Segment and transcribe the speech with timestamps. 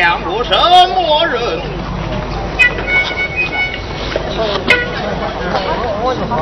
[0.00, 1.60] 像我什么人？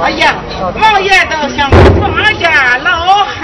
[0.01, 0.37] 哎呀，
[0.81, 3.35] 王爷都想庄家老汉。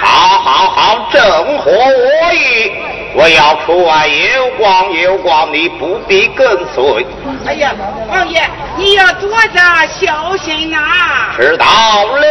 [0.00, 1.20] 好，好，好，正
[1.58, 2.70] 合我意。
[3.14, 7.04] 我要出外游逛游逛，你不必跟随。
[7.44, 7.74] 哎呀，
[8.08, 10.78] 王爷，你要多加小心呐。
[11.36, 12.22] 知道了。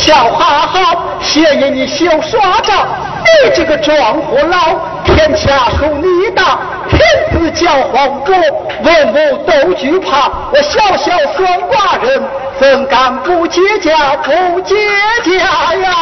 [0.00, 2.72] 笑哈哈，谢谢你秀耍招，
[3.44, 6.58] 你这个壮火老，天下属你大，
[6.88, 6.98] 天
[7.38, 8.32] 子叫皇主，
[8.82, 12.22] 文武都惧怕，我小小算卦人，
[12.58, 14.74] 怎敢不结家不结
[15.22, 15.92] 家呀？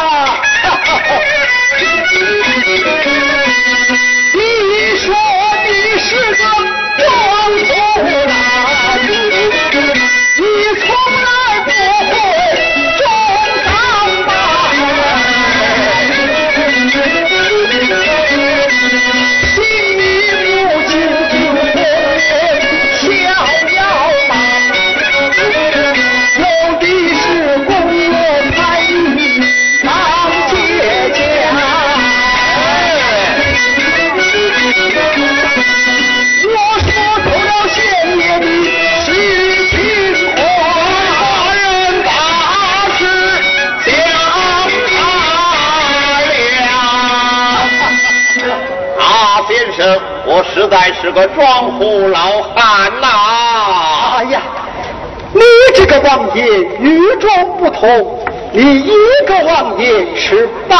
[57.08, 58.18] 与众不同，
[58.52, 58.90] 你一
[59.26, 60.76] 个王爷是八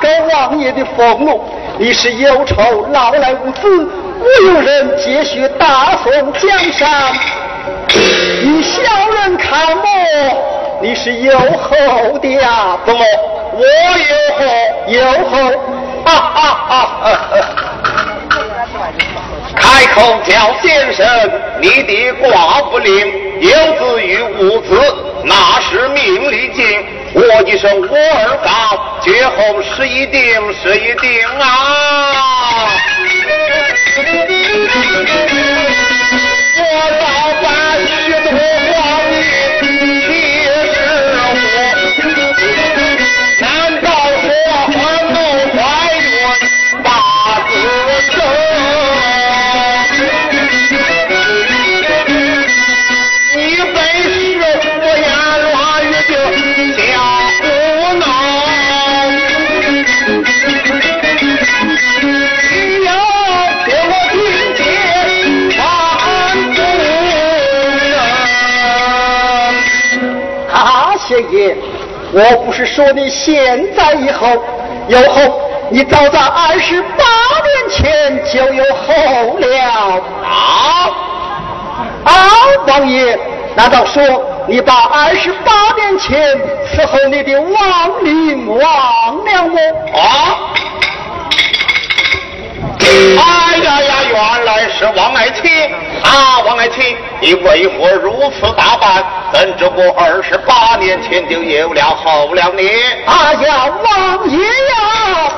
[0.00, 1.42] 个王爷的俸禄，
[1.76, 3.88] 你是忧愁老来无子，
[4.20, 7.12] 无有人接续大宋江山。
[8.44, 8.80] 你小
[9.14, 9.82] 人看我，
[10.80, 12.78] 你是有后的呀？
[12.86, 13.04] 怎么
[13.54, 13.60] 我
[13.98, 14.44] 有后？
[14.86, 15.52] 有后。
[19.54, 20.32] 开口叫
[20.62, 21.06] 先生，
[21.60, 21.92] 你的
[22.22, 24.80] 寡不灵，有子与无子，
[25.24, 26.64] 那是命里尽。
[27.12, 30.22] 我一声我儿告，绝后是一定
[30.54, 31.42] 是一定啊！
[36.56, 36.62] 我
[37.00, 37.04] 早
[37.42, 37.46] 把
[37.84, 38.30] 许多
[71.32, 71.56] 爷，
[72.12, 74.28] 我不是说你现在以后
[74.88, 75.40] 有后，
[75.70, 77.04] 你早在二十八
[77.48, 79.46] 年前就有后了。
[80.22, 80.90] 啊！
[82.04, 82.12] 啊，
[82.66, 83.18] 王爷，
[83.54, 84.02] 难道说
[84.46, 86.38] 你把二十八年前
[86.74, 88.60] 伺候你的亡灵忘
[89.24, 89.60] 了吗？
[89.94, 90.00] 啊！
[92.94, 95.50] 哎呀呀，原来是王爱卿
[96.02, 96.40] 啊！
[96.44, 99.02] 王爱卿，你为何如此打扮？
[99.32, 102.68] 怎知我二十八年前就有了后了你？
[103.06, 105.32] 哎呀，王爷呀！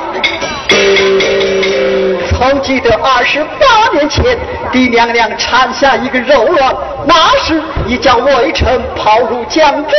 [2.36, 4.36] 曾记得二十八年前，
[4.72, 6.74] 狄娘娘产下一个肉卵，
[7.06, 9.92] 那时已将微臣抛入江中，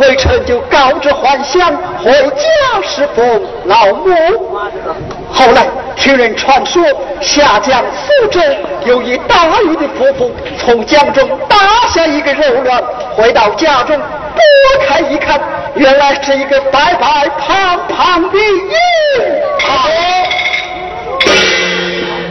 [0.00, 1.72] 微臣就告知还乡
[2.02, 4.10] 回家侍奉老母。
[5.34, 5.66] 后来
[5.96, 6.80] 听人传说，
[7.20, 8.40] 下江苏州
[8.84, 11.56] 有一大鱼的夫妇从江中打
[11.88, 12.80] 下一个肉卵，
[13.16, 15.40] 回到家中拨开一看，
[15.74, 18.70] 原来是一个白白胖胖的婴
[19.60, 20.30] 儿。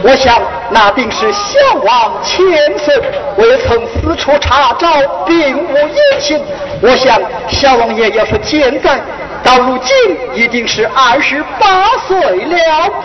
[0.02, 2.44] 我想那定是小王千
[2.78, 2.94] 岁，
[3.36, 4.88] 未曾四处查找，
[5.26, 6.40] 并无音信。
[6.80, 9.00] 我想小王爷要是健在，
[9.42, 9.94] 到如今
[10.34, 12.56] 一定是二十八岁了。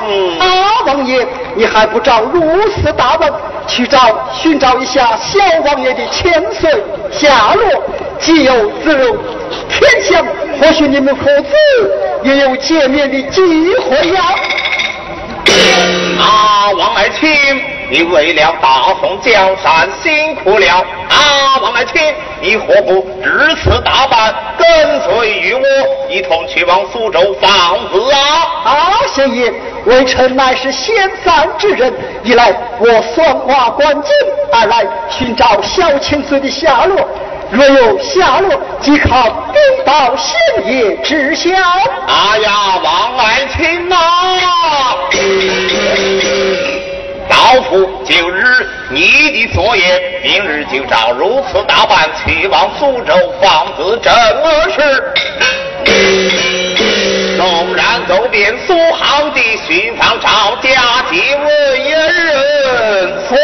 [0.08, 0.46] 嗯啊，
[0.88, 1.26] 王爷，
[1.56, 3.32] 你还不照如此打扮，
[3.68, 4.00] 去找
[4.34, 6.72] 寻找一下小王爷的千岁
[7.12, 7.84] 下落，
[8.20, 9.18] 既有子荣
[9.70, 10.26] 天相，
[10.60, 11.54] 或许你们父子
[12.24, 13.42] 也有见面的机
[13.90, 14.24] 会呀。
[14.24, 14.36] 啊，
[16.80, 17.30] 王爱卿，
[17.92, 20.78] 你为了大宋江山辛苦了。
[21.10, 22.02] 啊，王爱卿，
[22.40, 25.60] 你何不至此打扮，跟随于我
[26.10, 28.18] 一同去往苏州访子啊？
[28.64, 29.52] 啊，贤爷，
[29.88, 31.94] 微臣乃是仙散之人，
[32.24, 34.12] 一来我算卦观景，
[34.54, 36.98] 二来寻找小千岁的下落。
[37.52, 41.50] 若有下落，即靠禀报贤爷知晓。
[41.52, 43.98] 哎呀，王爱卿呐、
[47.52, 49.02] 老夫今日你
[49.32, 54.14] 的作业，明日就照如此打扮去往苏州访子正
[54.72, 54.78] 是。
[57.38, 63.18] 纵然走遍苏杭的寻访赵家，即为一人。
[63.28, 63.36] 父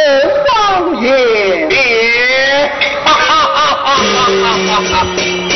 [0.53, 2.69] 王爷，别，
[3.03, 3.17] 哈哈
[3.55, 3.89] 哈哈
[4.67, 5.07] 哈哈！
[5.15, 5.54] 你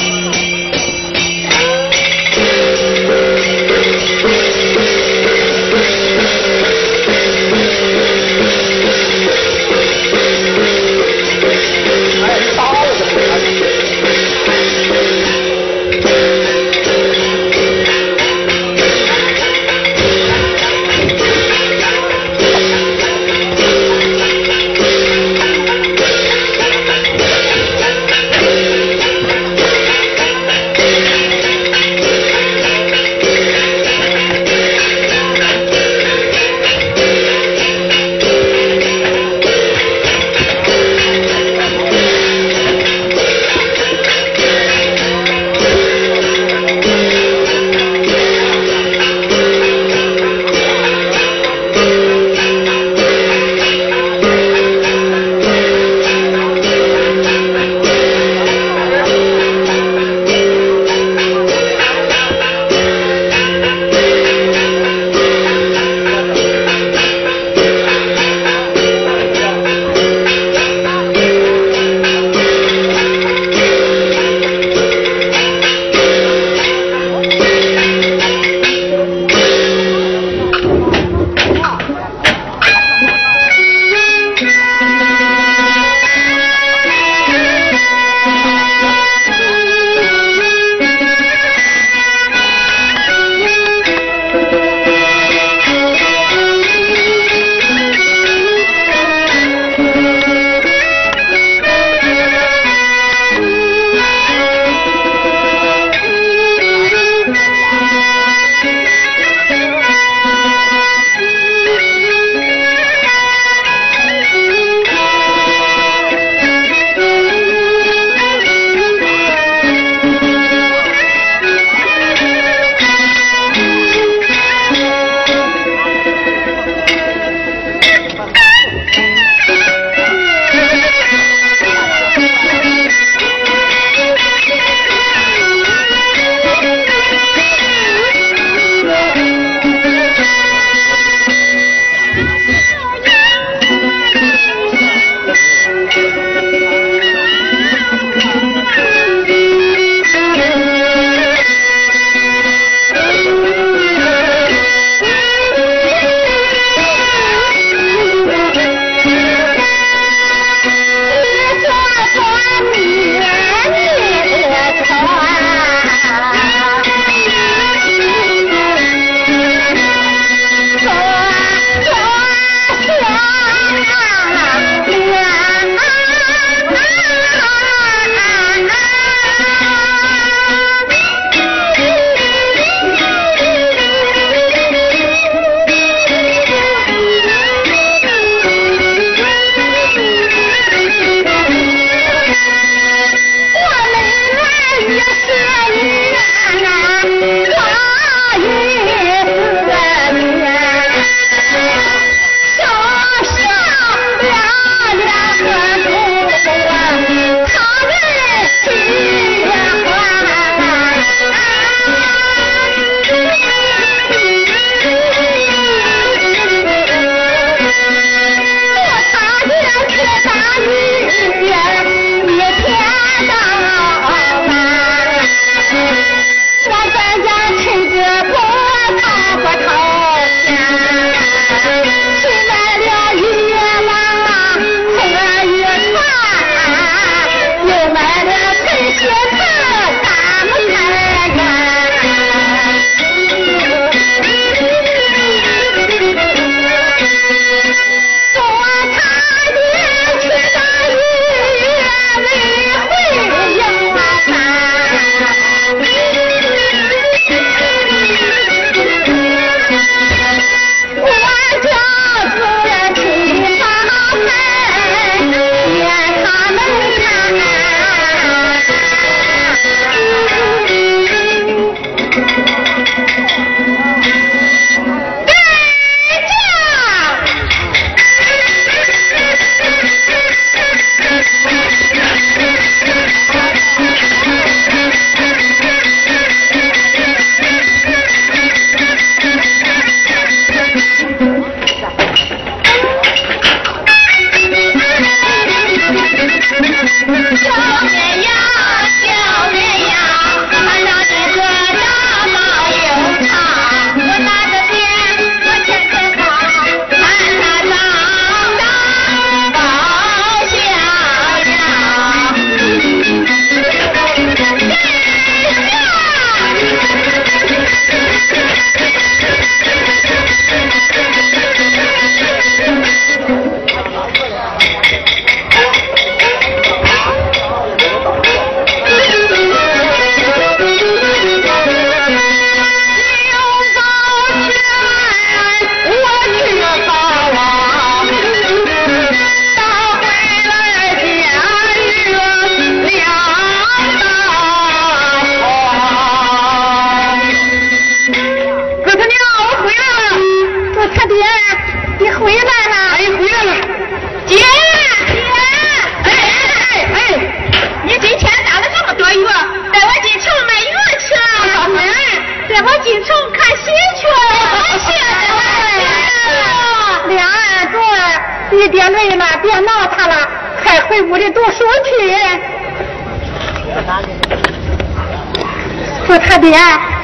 [376.30, 376.52] 他爹，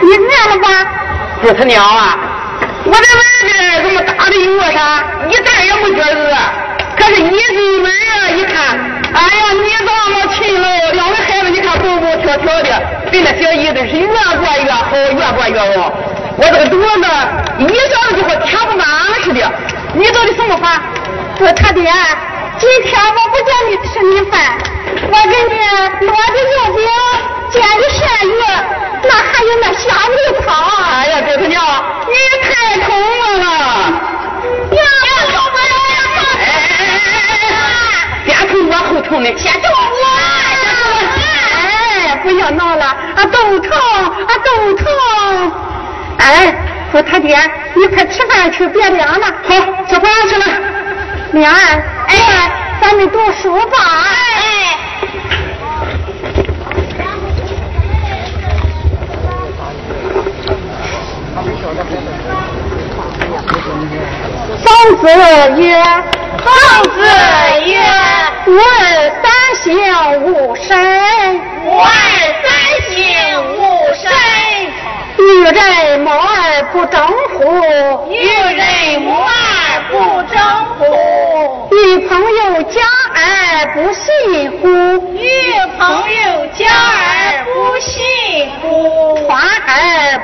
[0.02, 0.68] 你饿了吧？
[1.42, 2.16] 说他娘啊，
[2.86, 5.04] 我在外边这么大的饿啥？
[5.28, 6.32] 一点也不觉饿。
[6.96, 8.80] 可是你进门啊，一看，
[9.14, 12.70] 哎呀，你这么勤劳，两个孩子你看蹦蹦跳跳的，
[13.12, 15.92] 跟那小姨子是越过越好，越过越旺。
[16.38, 17.08] 我这个肚子
[17.58, 18.86] 一下子就和填不满
[19.24, 19.42] 似的。
[19.96, 20.80] 你到底什么法？
[21.40, 21.92] 说他爹，
[22.60, 24.40] 今天我不叫你吃米饭，
[25.10, 25.56] 我给你
[26.06, 26.38] 烙的
[26.70, 26.86] 肉饼，
[27.56, 27.98] 煎的鳝
[28.28, 28.30] 鱼，
[29.04, 30.48] 那还有那虾米汤。
[30.92, 31.64] 哎呀，这他娘，
[32.08, 32.50] 你也太
[32.86, 33.48] 聪明了！
[34.72, 34.82] 呀，
[35.34, 35.62] 我不哎
[36.38, 36.48] 哎哎
[38.26, 38.28] 哎！
[38.28, 40.04] 先从我后头呢，先从我。
[41.56, 44.86] 哎，不要闹了，啊，都疼，啊，都疼。
[46.20, 46.54] 哎，
[46.92, 47.38] 说他爹，
[47.74, 49.28] 你快吃饭去，别凉了。
[49.48, 49.56] 好，
[49.88, 50.46] 吃饭去了。
[51.32, 53.78] 娘儿，哎，咱们读书吧。
[54.04, 54.45] 哎，
[61.66, 61.74] 孔
[64.98, 65.08] 子
[65.60, 65.66] 曰
[66.38, 66.46] ：“孔
[66.94, 66.96] 子
[67.66, 67.74] 曰：
[68.46, 68.62] 吾儿
[69.24, 69.26] 三
[69.64, 69.66] 省
[70.22, 70.70] 吾身，
[71.66, 71.90] 吾儿
[72.44, 72.46] 三
[72.86, 72.94] 省
[73.58, 73.58] 吾
[73.96, 74.06] 身，
[75.18, 77.02] 与人谋而不争
[77.34, 77.42] 乎？
[78.12, 78.16] 与
[78.56, 79.30] 人谋而
[79.90, 79.94] 不
[80.32, 80.38] 争
[80.78, 80.84] 乎？
[81.72, 81.76] 与
[82.08, 82.80] 朋友交
[83.16, 83.20] 而
[83.74, 84.64] 不信乎？
[85.16, 85.26] 与
[85.80, 85.82] 朋
[86.14, 87.96] 友讲而不信
[88.62, 88.64] 乎？
[89.26, 89.32] 传
[89.68, 89.72] 而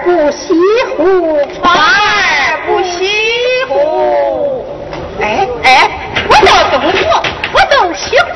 [0.06, 0.54] 不习
[0.96, 1.02] 乎？
[1.56, 3.10] 传而不习
[3.68, 4.66] 乎？
[5.22, 5.90] 哎哎，
[6.30, 6.98] 我到东湖，
[7.54, 8.28] 我到西湖，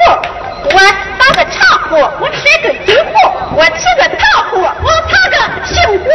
[0.71, 0.77] 我
[1.17, 1.57] 打个茶
[1.89, 3.13] 壶，我吃个酒壶，
[3.55, 6.05] 我吃个糖壶，我爬个杏湖。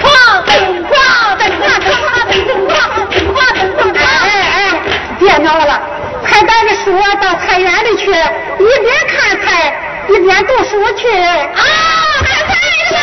[0.00, 0.04] 哐
[0.46, 0.48] 噔
[0.88, 0.90] 哐
[1.36, 3.96] 噔哐噔哐噔噔哐噔哐噔噔哐。
[4.00, 4.58] 哎哎，
[5.18, 5.72] 别闹了，
[6.22, 6.84] 快带着书
[7.20, 8.12] 到菜园里去，一
[8.80, 9.46] 边看菜
[10.08, 11.02] 一边读书去。
[11.12, 11.62] 啊，
[12.24, 12.50] 看菜
[12.88, 12.98] 去了。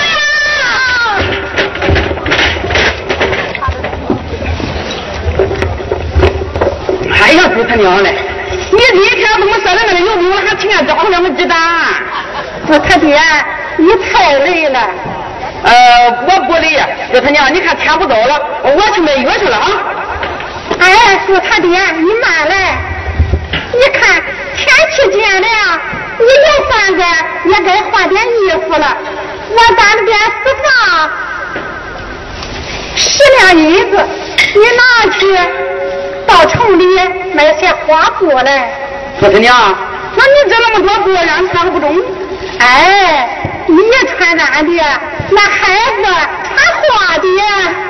[7.19, 8.13] 哎呀，猪他娘嘞！
[8.71, 11.57] 你今天怎么说的那个油饼，我还听见找两个鸡蛋？
[12.67, 13.17] 说他爹，
[13.77, 14.79] 你太累了。
[15.63, 16.79] 呃，我不累，
[17.11, 19.67] 说他娘，你看天不早了，我去买药去了啊！
[20.79, 22.77] 哎，说他爹，你慢来。
[23.73, 24.21] 你看
[24.55, 25.79] 天气渐凉，
[26.19, 27.03] 你有饭个
[27.49, 28.97] 也该换点衣服了。
[29.49, 31.09] 我在那边私房
[32.95, 33.95] 十两银子，
[34.55, 34.81] 你拿
[35.17, 35.19] 去
[36.27, 36.85] 到城里
[37.33, 38.69] 买些花布来。
[39.19, 39.55] 说他娘，
[40.15, 41.95] 那你这那么多布，让穿不中？
[42.59, 43.29] 哎，
[43.65, 44.71] 你也穿咱的，
[45.31, 47.27] 那孩子穿花的。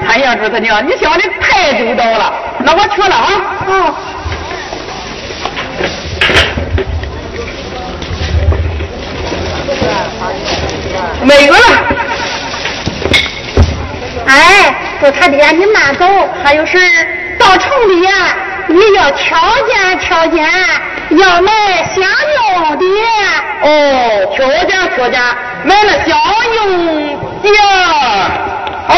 [0.08, 2.34] 哎呀，说他娘，你想的太周到了。
[2.60, 3.30] 那我去了啊！
[3.68, 3.96] 哦。
[11.24, 11.60] 没有了。
[14.26, 16.06] 哎，说他爹，你慢走，
[16.44, 17.27] 还有事儿。
[17.40, 18.12] 到城里呀，
[18.68, 20.46] 你要挑拣挑拣，
[21.12, 21.52] 要买
[21.96, 22.86] 相用的。
[23.62, 25.22] 哦，挑拣挑拣，
[25.64, 26.18] 买了相
[26.56, 26.68] 用
[27.42, 27.48] 的。
[28.88, 28.92] 好，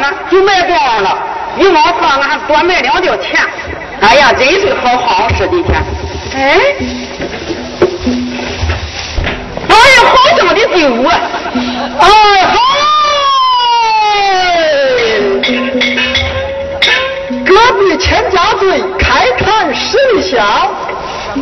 [0.00, 0.42] 走了。
[0.44, 1.18] 卖光了，
[1.58, 3.40] 一毛钱俺多卖两吊钱。
[4.00, 5.74] 哎呀，真是好好事，今天。
[6.34, 6.58] 哎，
[9.68, 11.10] 哎呀，好香的酒啊！
[12.00, 12.06] 哎
[12.44, 12.56] 好，
[17.44, 20.40] 隔壁钱家嘴开坛十里香。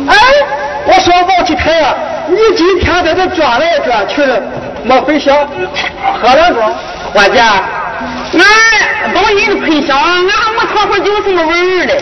[0.07, 0.15] 哎，
[0.85, 1.95] 我说王启泰啊，
[2.27, 4.21] 你今天在这转来转去，
[4.83, 5.33] 莫非想
[6.21, 6.73] 喝两盅？
[7.13, 7.39] 伙计，
[8.43, 11.95] 俺帮人家喷香，俺还没尝出酒什么味儿来。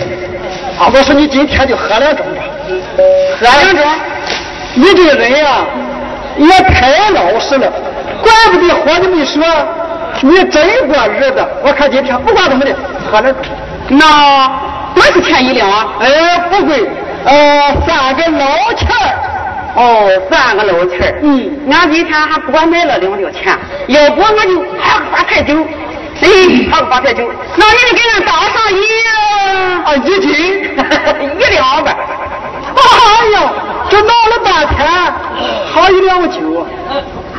[0.80, 2.42] 啊，我说你今天就喝两盅吧。
[3.40, 3.88] 喝两盅，
[4.76, 5.66] 你这个人呀，
[6.38, 7.72] 也太老实了，
[8.22, 9.44] 怪不得伙计没说，
[10.22, 11.46] 你真过日子。
[11.64, 12.76] 我看今天不管怎么的，
[13.12, 13.38] 喝两盅。
[13.90, 14.48] 那
[14.94, 15.88] 多少钱一两啊？
[16.00, 16.88] 哎，不贵，
[17.26, 19.14] 呃，三个老钱儿。
[19.76, 21.20] 哦，三个老钱儿。
[21.22, 25.56] 嗯，俺今天还多买了两吊钱，要不我就喝个发财酒。
[26.22, 26.28] 哎，
[26.72, 28.82] 喝个发财酒，那你就给俺打上一
[29.86, 30.26] 啊，一斤
[31.40, 31.96] 一两吧。
[32.76, 33.52] 哎呀，
[33.90, 34.78] 这闹了半天，
[35.74, 36.66] 好一两酒。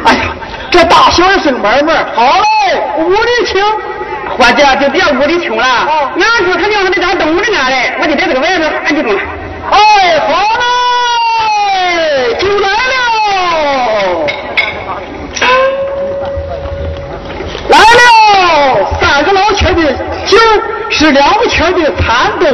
[0.04, 0.20] 哎呀，
[0.70, 3.62] 这大小声买卖，好嘞，屋里请。
[4.36, 5.64] 伙计，就别屋里请了。
[5.64, 9.20] 俺说他娘在家等着俺嘞，我就在这个外边喊几盅了。
[9.70, 10.28] 哎，好
[10.60, 12.68] 嘞，酒来
[19.08, 19.82] 三个老钱的
[20.26, 20.36] 酒
[20.90, 22.46] 是两个钱的蚕豆。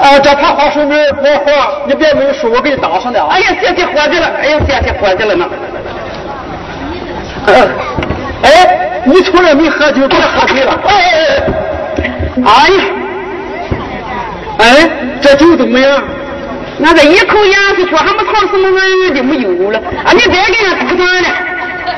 [0.00, 3.26] 啊，这盘花生米我喝，你别没数，我给你打上了。
[3.28, 5.46] 哎呀，谢谢伙计了，哎呀，谢谢伙计了呢。
[7.46, 7.68] 呃
[8.42, 10.80] 哎，你从来没喝酒，别喝醉了。
[10.86, 11.18] 哎哎
[12.44, 12.82] 哎，哎呀，
[14.58, 16.02] 哎，这酒怎么样？
[16.78, 19.78] 那这一口烟是说，还没尝什么味儿的没有了。
[19.78, 21.28] 啊，你别给俺打上了，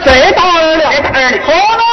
[0.04, 1.42] 再打二了，再打二两。
[1.44, 1.85] 好嘞，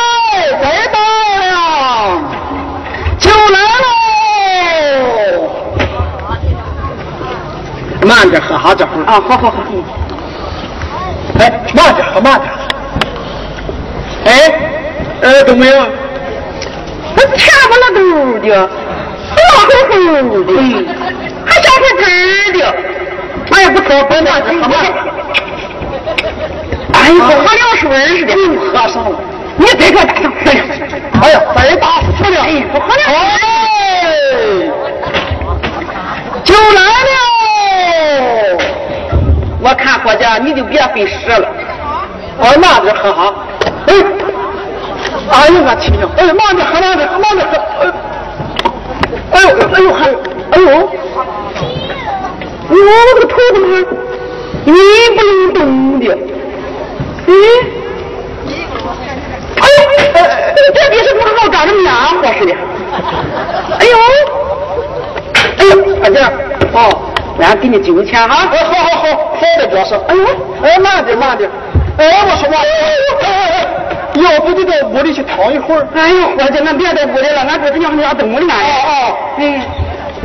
[8.23, 9.03] 慢点喝哈，这会儿。
[9.05, 9.57] 啊，好好好。
[11.39, 12.49] 哎，慢点喝，慢点。
[14.23, 14.31] 哎，
[15.21, 15.85] 呃，怎么样？
[17.17, 17.99] 那甜不拉兜
[18.39, 18.67] 的，辣
[19.59, 19.93] 乎乎
[20.45, 20.87] 的，嗯
[21.45, 22.05] 还香喷喷
[22.53, 22.57] 的。
[23.51, 24.69] 哎呀，不错，不错，挺好。
[26.93, 28.31] 哎呀，跟喝凉水似的。
[28.31, 29.19] 又喝上了。
[29.57, 30.31] 你再给我打上。
[31.21, 32.45] 哎呀，再打四两。
[32.45, 33.17] 哎，我喝凉水。
[33.99, 34.05] 哎，
[36.45, 37.32] 酒来了。
[38.03, 38.57] 哦
[39.65, 41.47] 我看伙计，你就别费事了。
[42.41, 43.33] 哎，慢点喝哈。
[43.87, 43.93] 哎，
[45.31, 46.09] 哎呦我亲娘！
[46.17, 47.55] 哎，慢点喝，慢点喝，慢点喝。
[49.31, 50.17] 哎呦，哎呦，还有，
[50.51, 50.67] 哎呦，
[52.69, 52.75] 我
[53.07, 53.65] 这个头怎么
[54.65, 54.67] 一
[55.15, 56.05] 不溜动的？
[57.27, 57.31] 哎，
[59.61, 59.81] 哎呦，
[60.75, 61.93] 这别是不知道长着棉花
[62.37, 62.51] 似的。
[63.79, 63.95] 哎呦，
[65.57, 66.17] 哎呦，伙计，
[66.73, 66.77] 哦，
[67.39, 68.47] 俺给你酒钱哈。
[68.51, 69.99] 哎，好好好，好的脚上。
[70.07, 70.25] 哎呦，
[70.63, 71.49] 哎，慢点，慢点。
[71.97, 73.67] 哎，我说嘛，哎哎哎
[74.15, 75.87] 哎，要不就到屋里去躺一会儿。
[75.95, 78.53] 哎呦，伙计，俺别在屋里了，俺这娘家等着呢。
[78.53, 79.61] 哦哦，哎，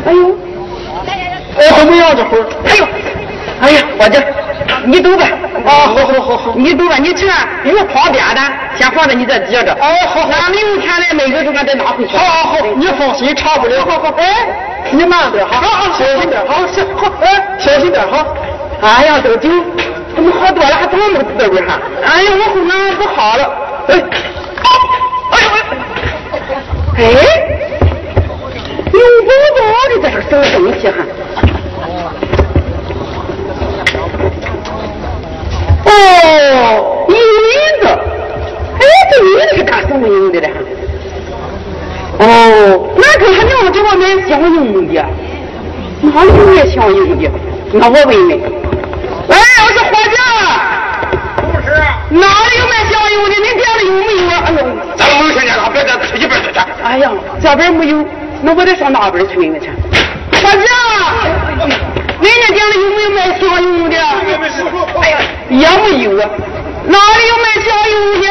[0.07, 0.37] 哎呦，
[1.59, 2.44] 哎，怎么样这会儿？
[2.64, 2.87] 哎呦，
[3.61, 4.18] 哎呀，伙计，
[4.85, 5.25] 你走吧。
[5.66, 6.53] 啊，好好好好。
[6.57, 7.29] 你走吧，你钱
[7.64, 8.40] 有旁边的，
[8.77, 9.73] 先放在你这接着。
[9.73, 10.29] 哦，好好。
[10.29, 12.16] 俺明天来买个时候，俺再拿回去。
[12.16, 13.81] 好好好，你放心，差不了。
[13.85, 14.25] 好好，哎，
[14.92, 15.61] 你慢点哈。
[15.61, 18.24] 好好，小心点，好，小好，哎，小心点哈。
[18.81, 19.48] 哎呀，这个酒
[20.14, 21.79] 怎么喝多了还这么个滋味哈？
[22.05, 23.42] 哎呀，我后娘不好了。
[23.88, 23.90] 哎，
[25.33, 25.48] 哎呦
[26.96, 27.07] 哎，哎，
[28.92, 30.94] 有宝宝的在这什么东西哈？
[44.09, 45.05] 娘这玩意儿相用的，
[46.01, 47.31] 哪里也相应的？
[47.73, 48.40] 那我问问。
[49.29, 50.16] 哎，我说伙计，
[51.53, 51.68] 不是，
[52.11, 53.35] 哪里有卖香油的？
[53.37, 54.33] 你店里有没有啊？
[54.47, 54.57] 哎呦，
[54.97, 56.59] 咱们没看见了，别再一边去去。
[56.83, 57.11] 哎呀，
[57.42, 58.05] 这边没有，
[58.42, 59.68] 那我得上那边去问问去。
[59.68, 60.57] 伙计，
[62.21, 63.97] 人家店里有没有卖香油的？
[65.03, 65.18] 哎呀，
[65.51, 66.31] 也没有啊。
[66.87, 68.27] 哪里有卖香油的？